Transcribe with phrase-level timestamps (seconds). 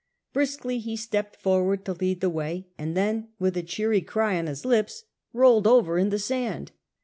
[0.33, 4.47] Briskly he stepped forward to lead the way, and then with a cheery cry on
[4.47, 6.71] his lips rolled over in the sand.